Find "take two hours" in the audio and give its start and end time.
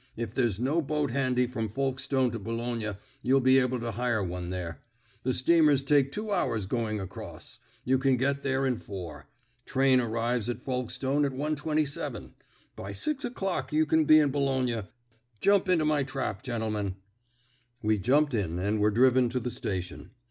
5.83-6.65